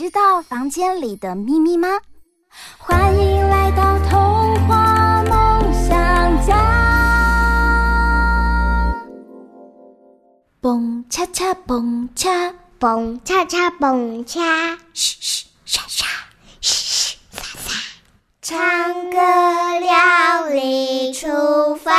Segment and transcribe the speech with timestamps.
[0.00, 1.86] 知道房间里的秘密吗？
[2.78, 6.56] 欢迎来到童话梦想家。
[10.58, 14.40] 蹦恰恰蹦恰，蹦恰恰蹦恰，
[14.94, 16.06] 嘘嘘沙沙，
[16.62, 17.74] 嘘嘘沙沙。
[18.40, 19.18] 唱歌
[19.80, 21.94] 料理厨房。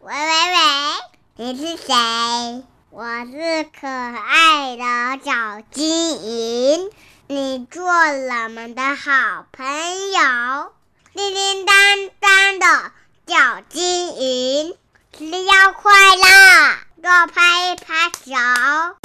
[0.00, 1.94] 喂喂喂，你是谁？
[2.96, 6.92] 我是可爱的小金鱼，
[7.26, 9.66] 你做了我们的好朋
[10.12, 10.72] 友。
[11.12, 11.74] 叮叮当
[12.20, 12.92] 当的
[13.26, 14.76] 小金鱼，
[15.10, 19.03] 只要快乐，给我拍一拍手。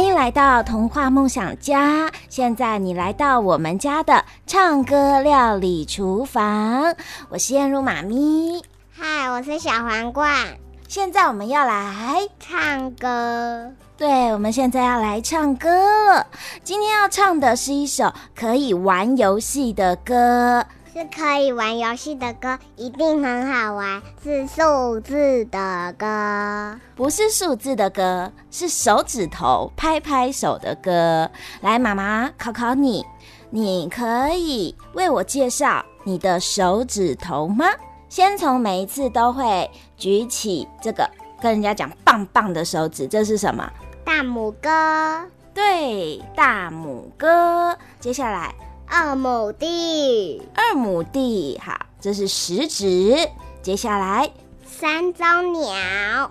[0.00, 2.10] 欢迎来到童话梦想家。
[2.30, 6.96] 现在你来到我们家的唱歌料理厨房，
[7.28, 8.64] 我是燕如妈咪。
[8.90, 10.34] 嗨，我是小皇冠。
[10.88, 13.70] 现在我们要来唱歌。
[13.98, 15.68] 对，我们现在要来唱歌
[16.14, 16.26] 了。
[16.64, 20.64] 今天要唱的是一首可以玩游戏的歌。
[20.92, 24.02] 是可以玩游戏的歌，一定很好玩。
[24.24, 31.30] 是数字的歌，不是数字的歌，是手指头拍拍手的歌。
[31.60, 33.06] 来，妈妈考考你，
[33.50, 37.66] 你可以为我介绍你的手指头吗？
[38.08, 41.08] 先从每一次都会举起这个
[41.40, 43.70] 跟人家讲棒棒的手指，这是什么？
[44.04, 45.24] 大拇哥。
[45.54, 47.78] 对，大拇哥。
[48.00, 48.52] 接下来。
[48.90, 53.16] 二亩地，二亩地，好，这是食指。
[53.62, 54.28] 接下来，
[54.66, 55.70] 三中鸟。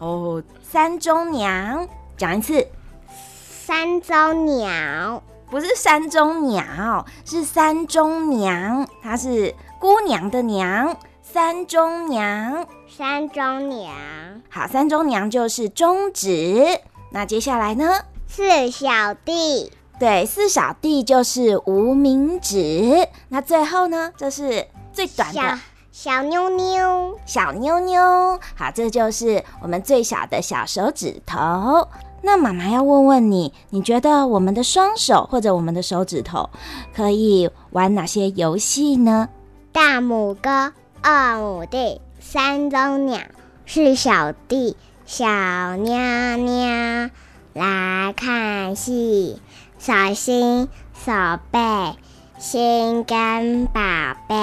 [0.01, 1.87] 哦，三中鸟，
[2.17, 2.67] 讲一次。
[3.07, 10.97] 三中鸟，不是山中鸟，是三中娘，它是姑娘的娘。
[11.21, 13.93] 三中娘，三中娘，
[14.49, 16.81] 好，三中娘就是中指。
[17.11, 18.01] 那接下来呢？
[18.27, 19.71] 四小弟。
[19.99, 23.05] 对，四小弟就是无名指。
[23.27, 24.13] 那最后呢？
[24.15, 25.59] 这是最短的小
[25.91, 28.39] 小妞妞，小妞妞。
[28.55, 31.85] 好，这就是我们最小的小手指头。
[32.21, 36.49] 那妈妈要问问你，你觉得我们的双手或者我们的手指头
[36.95, 39.27] 可以玩哪些游戏呢？
[39.73, 40.71] 大拇哥、
[41.01, 43.19] 二拇弟、三中鸟、
[43.65, 45.25] 四小弟、小
[45.75, 45.97] 妞
[46.37, 47.09] 妞，
[47.53, 49.41] 来看戏。
[49.77, 51.11] 小心手
[51.51, 51.59] 背，
[52.37, 53.81] 心肝宝
[54.27, 54.35] 贝。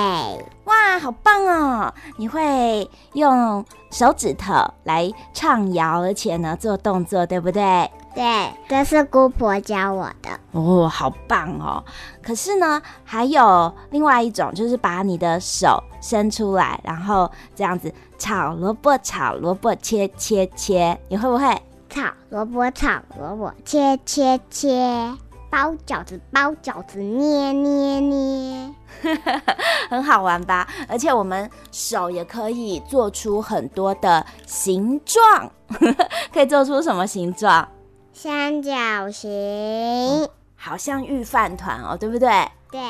[0.64, 1.94] 哇，好棒哦！
[2.16, 4.52] 你会用手指头
[4.84, 7.90] 来唱谣，而且呢做动作，对不对？
[8.14, 10.30] 对，这是姑婆教我的。
[10.52, 11.84] 哦，好棒哦！
[12.22, 21.54] 可是呢，还有另外一种，就是把你的手伸出来，然后这样子炒萝卜，炒萝卜，切切切，你会不会？
[21.96, 25.14] 炒萝卜，炒萝卜，切切切。
[25.48, 28.74] 包饺子，包饺子，捏捏捏，
[29.88, 30.68] 很好玩吧？
[30.86, 35.50] 而且我们手也可以做出很多的形状，
[36.30, 37.66] 可以做出什么形状？
[38.12, 42.28] 三角形，嗯、好像御饭团哦，对不对？
[42.70, 42.80] 对，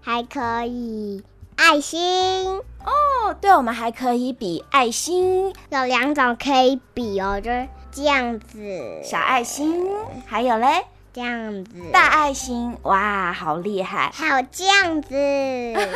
[0.00, 1.24] 还可以
[1.56, 2.46] 爱心
[2.84, 3.34] 哦。
[3.40, 7.66] 对，我们还可以比爱心，有两种可以比哦，就是
[7.96, 9.86] 这样子，小爱心，
[10.26, 10.84] 还有嘞。
[11.14, 14.12] 这样子，大爱心，哇，好厉害！
[14.12, 15.14] 还有这样子，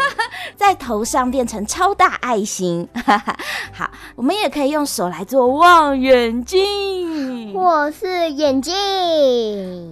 [0.56, 2.88] 在头上变成超大爱心。
[3.70, 8.72] 好，我们也可以用手来做望远镜，或是眼镜。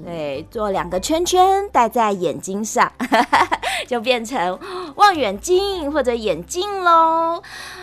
[0.02, 2.90] 对，做两个圈圈戴在眼睛上，
[3.86, 4.58] 就变成
[4.96, 7.42] 望远镜或者眼镜喽。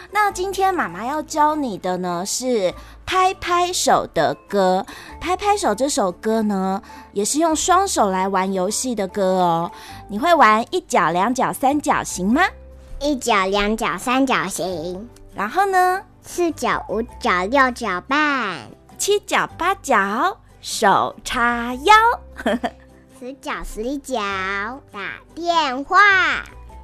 [0.10, 2.74] 那今天妈妈要教你的呢是
[3.06, 4.86] 拍拍手的歌。
[5.20, 6.82] 拍拍手这首歌呢，
[7.14, 9.72] 也是用双手来玩游戏的歌哦。
[10.08, 12.44] 你会玩一角、两角、三角形吗？
[13.00, 15.10] 一角、两角、三角形。
[15.34, 16.02] 然后呢？
[16.22, 18.60] 四角、五角、六角半。
[18.98, 21.94] 七角、八角，手叉腰。
[23.20, 24.16] 十角十一角
[24.92, 25.00] 打
[25.34, 26.00] 电话。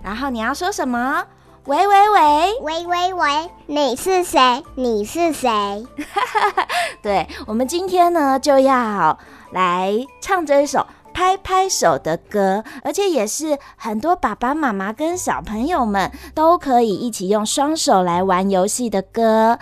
[0.04, 1.26] 然后你要说什么？
[1.72, 4.62] 喂喂喂喂喂喂，你是谁？
[4.76, 5.88] 你是谁？
[7.02, 9.18] 对，我们今天呢就要
[9.52, 19.58] 来唱这一首拍拍手的歌，而且也是很多爸爸妈妈跟小朋友们都可以一起用双手来玩游戏的歌。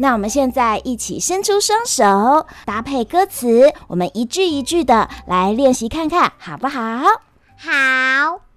[0.00, 6.80] 那我们现在一起伸出双手，搭配歌词，我们一句一句的来练习看看，好不好？
[7.56, 8.47] 好。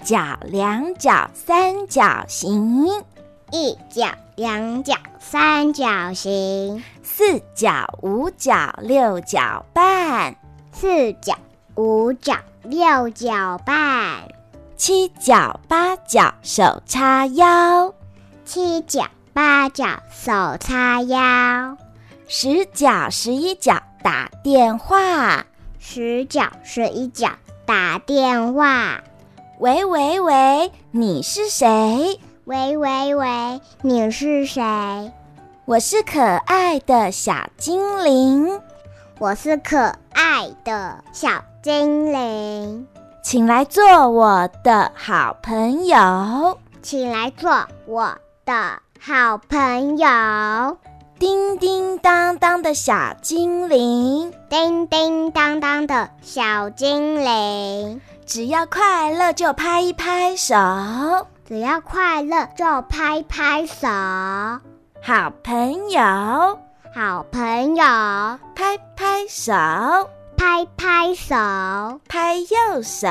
[0.00, 2.88] 一脚两角三角形，
[3.52, 10.34] 一角两角三角形，四角五角六角半，
[10.72, 11.36] 四角
[11.74, 14.26] 五角六角半，
[14.74, 17.92] 七角八角手叉腰，
[18.46, 19.04] 七角
[19.34, 21.76] 八角手叉腰，
[22.26, 25.44] 十角十一角打电话，
[25.78, 27.28] 十角十一角
[27.66, 29.02] 打电话。
[29.60, 32.18] 喂喂喂，你是谁？
[32.46, 35.12] 喂喂喂，你是谁？
[35.66, 38.58] 我是可爱的小精灵，
[39.18, 41.28] 我是可爱的小
[41.62, 42.86] 精灵，
[43.22, 47.50] 请来做我的好朋友，请来做
[47.84, 48.16] 我
[48.46, 50.08] 的好朋友。
[51.20, 58.00] 叮叮当当的小精灵，叮叮当当的小精灵。
[58.24, 60.56] 只要快乐就拍一拍手，
[61.46, 63.86] 只要快乐就拍拍手。
[65.02, 66.00] 好朋友，
[66.94, 67.84] 好朋友，
[68.54, 69.52] 拍拍手，
[70.38, 71.36] 拍拍手，
[72.08, 73.08] 拍右手，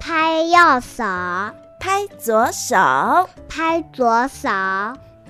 [0.00, 1.04] 拍右手，
[1.78, 2.74] 拍左手，
[3.48, 4.48] 拍左手。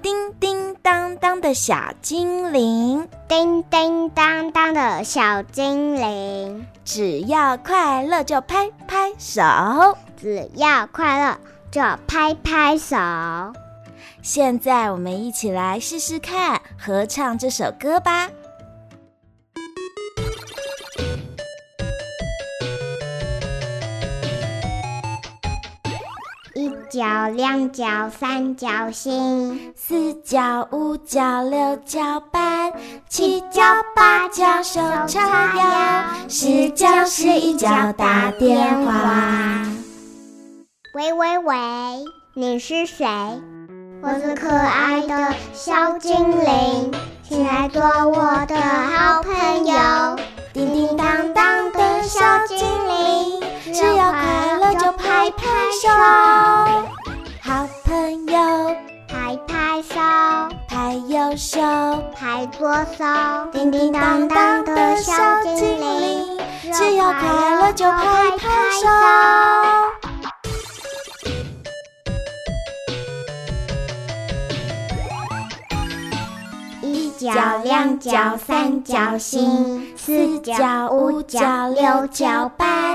[0.02, 9.42] 叮叮当当的小精灵，叮叮当当的小精灵，只要快乐就拍拍手，
[10.16, 11.36] 只要快乐
[11.70, 12.96] 就拍拍手。
[14.22, 18.28] 现在我们一起来试试看合唱这首歌吧。
[26.90, 32.72] 一脚两脚三角形，四角五角六角半，
[33.08, 33.62] 七角
[33.94, 39.64] 八角手叉腰，十角十一角打电话。
[40.96, 41.56] 喂喂喂，
[42.34, 43.06] 你是谁？
[44.02, 46.90] 我是可爱的小精灵，
[47.22, 50.18] 请来做我的好朋友。
[50.52, 53.40] 叮叮当当的小精灵，
[53.72, 54.89] 只要快乐就
[55.20, 55.44] 拍拍
[55.82, 55.88] 手。
[57.42, 58.74] 好朋友，
[59.06, 60.00] 拍拍手，
[60.66, 61.60] 拍右手，
[62.16, 63.04] 拍左手。
[63.52, 65.12] 叮叮当当的小
[65.44, 66.38] 精灵，
[66.72, 67.20] 只要快
[67.60, 68.48] 乐就拍拍
[68.80, 68.88] 手。
[76.80, 82.89] 一角两角三角形，四角五角六角八，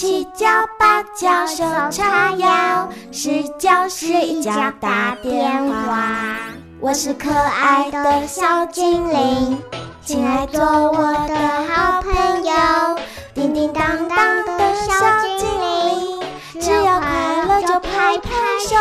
[0.00, 0.46] 七脚
[0.78, 6.36] 八脚手叉腰，十脚十一脚打电话。
[6.78, 9.60] 我是可爱的小精灵，
[10.04, 11.34] 请来做我的
[11.74, 12.54] 好朋友。
[13.34, 14.94] 叮叮当当的小
[15.36, 16.20] 精灵，
[16.60, 18.30] 只要快乐就拍拍
[18.68, 18.76] 手。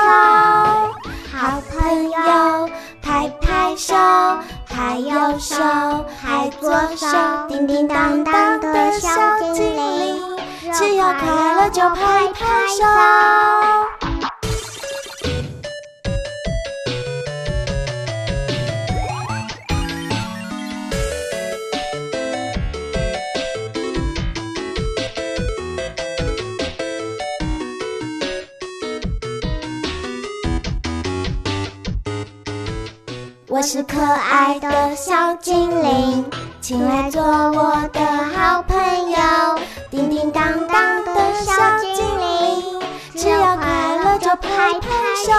[1.35, 2.69] 好朋友，
[3.01, 3.95] 拍拍手。
[4.69, 5.55] 拍右手，
[6.21, 7.07] 拍左手，
[7.49, 9.09] 叮叮当当的小
[9.51, 10.36] 精灵，
[10.73, 12.83] 只要快乐就拍拍手。
[33.49, 36.23] 我是可爱的小精灵，
[36.61, 37.99] 请来做我的
[38.35, 38.77] 好朋
[39.09, 39.17] 友。
[39.97, 42.79] 叮叮当当的小精灵，
[43.15, 43.65] 只要快
[43.97, 44.89] 乐就拍拍
[45.25, 45.33] 手。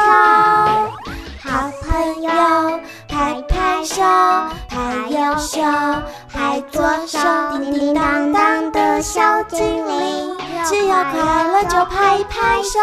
[1.44, 2.28] 好朋友，
[3.06, 4.02] 拍拍手，
[4.68, 5.60] 拍右手，
[6.32, 7.20] 拍左手。
[7.52, 12.80] 叮叮当当的小精灵，只要快乐就拍拍手。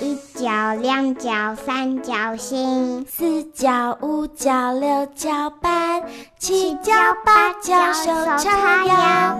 [0.00, 6.02] 一脚两脚三角形，四脚五脚六脚半，
[6.38, 6.94] 七脚
[7.26, 9.36] 八脚手叉腰，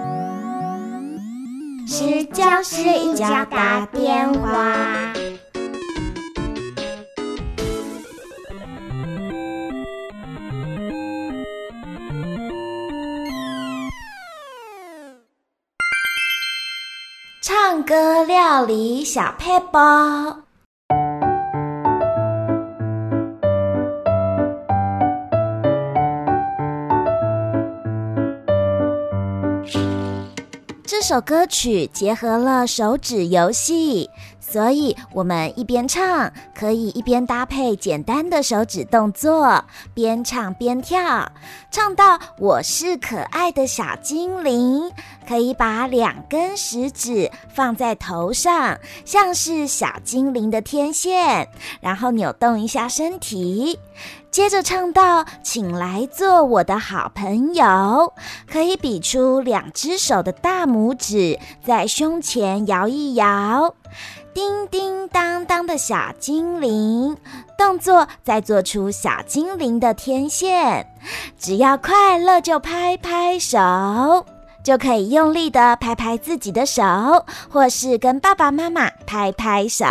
[1.91, 5.11] 是叫是一家打电话。
[17.41, 20.48] 唱歌料理小配包。
[31.09, 34.07] 首歌曲结合了手指游戏，
[34.39, 41.31] 所以我们一边唱，可以一边搭配简单的手指动作，边唱边跳。
[41.71, 44.91] 唱到“我是可爱的小精灵”，
[45.27, 51.49] 可以把两根食指放在头上，像是小精灵的天线，
[51.81, 53.79] 然后扭动一下身体。
[54.31, 58.13] 接着唱到“请来做我的好朋友”，
[58.49, 63.73] 可以比出两只手的大拇指在胸前摇一摇。
[64.31, 67.17] 叮叮当当的小精灵，
[67.57, 70.85] 动作再做出小精灵的天线。
[71.37, 73.57] 只要快乐就拍拍手，
[74.63, 76.83] 就可以用力的拍拍自己的手，
[77.49, 79.85] 或是跟爸爸妈妈拍拍手。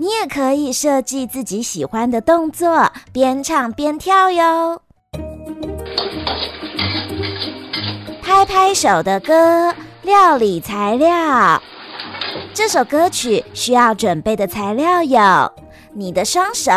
[0.00, 4.80] 你也可以设计自己喜欢的动作，边唱边跳哟。
[8.22, 11.60] 拍拍手的歌，料理材料。
[12.54, 15.20] 这首歌曲需要准备的材料有
[15.92, 16.72] 你的双手，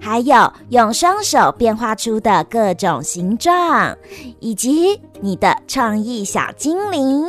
[0.00, 3.94] 还有用双手变化出的各种形状，
[4.40, 7.26] 以及你的创意小精灵。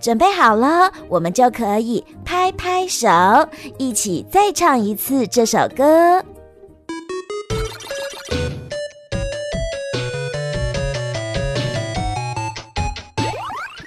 [0.00, 3.08] 准备好了，我们就可以拍拍手，
[3.78, 6.22] 一起再唱一次这首歌。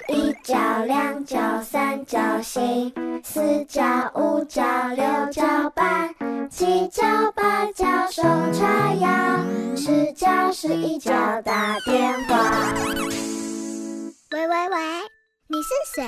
[0.08, 0.56] 一角、
[0.86, 2.92] 两角、三角形，
[3.24, 3.82] 四角、
[4.14, 4.62] 五角、
[4.94, 6.14] 六角半，
[6.54, 7.02] 七脚、
[7.34, 9.08] 八脚手叉腰，
[9.74, 11.10] 十脚、十一脚
[11.42, 12.74] 打电话。
[14.32, 14.76] 喂喂喂！
[15.48, 16.04] 你是谁？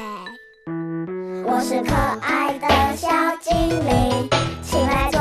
[1.46, 3.08] 我是可爱的小
[3.40, 3.54] 精
[3.86, 4.28] 灵，
[4.62, 5.18] 请来做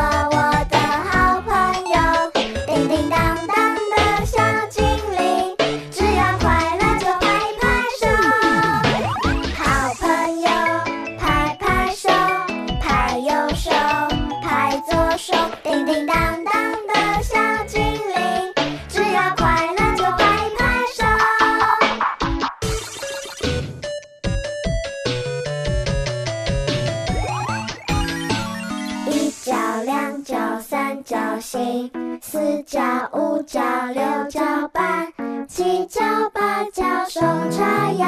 [37.10, 37.20] 手
[37.52, 38.06] 叉腰，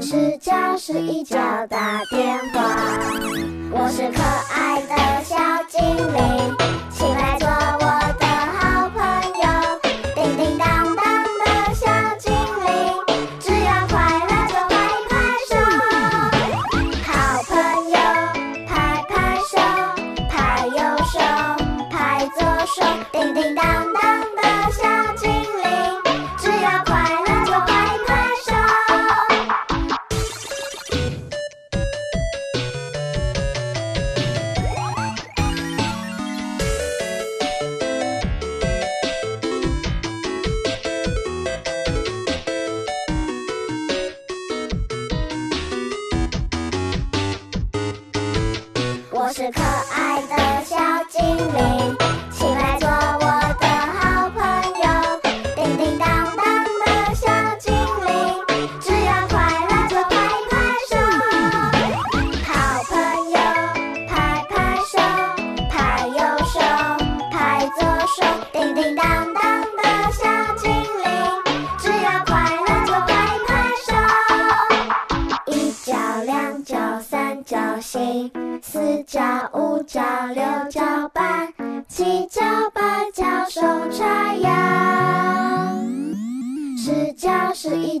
[0.00, 1.36] 十角、十一角
[1.68, 2.62] 打电话。
[3.72, 4.22] 我是可
[4.54, 5.36] 爱的小
[5.68, 6.56] 精灵，
[6.90, 7.36] 请来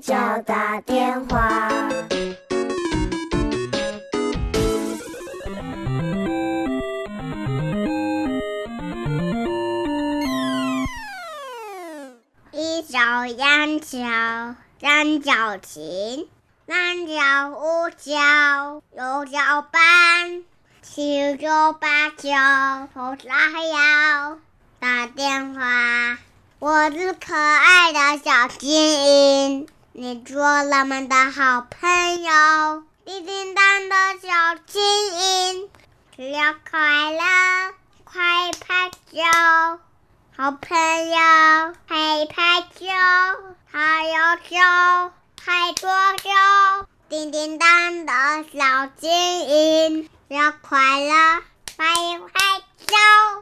[0.00, 1.68] 一角打电话。
[12.52, 12.98] 一角、
[13.36, 16.28] 两角、三角形，
[16.66, 20.42] 三角、五角、六角半，
[20.82, 24.38] 七角、八角手叉腰。
[24.78, 26.16] 打电话，
[26.58, 29.68] 我是可爱的小精灵，
[30.02, 32.84] 你做了们的好朋友。
[33.04, 34.80] 叮叮当的小精
[35.18, 35.68] 灵，
[36.16, 39.78] 只要快乐，快拍手。
[40.34, 41.16] 好朋友，
[41.86, 42.86] 拍拍手，
[43.70, 44.14] 拍右
[44.48, 48.12] 手，拍左手，叮叮当的
[48.54, 51.42] 小精灵，只要快乐，
[51.76, 53.39] 快乐。